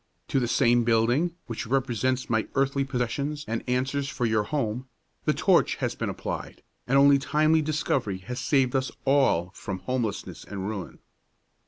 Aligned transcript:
To 0.29 0.39
the 0.39 0.47
same 0.47 0.83
building, 0.83 1.35
which 1.45 1.67
represents 1.67 2.27
my 2.27 2.47
earthly 2.55 2.83
possessions 2.83 3.45
and 3.47 3.63
answers 3.67 4.09
for 4.09 4.25
your 4.25 4.41
home, 4.41 4.87
the 5.25 5.31
torch 5.35 5.75
has 5.75 5.93
been 5.93 6.09
applied, 6.09 6.63
and 6.87 6.97
only 6.97 7.17
a 7.17 7.19
timely 7.19 7.61
discovery 7.61 8.17
has 8.17 8.39
saved 8.39 8.75
us 8.75 8.91
all 9.05 9.51
from 9.53 9.77
homelessness 9.77 10.43
and 10.43 10.67
ruin." 10.67 10.97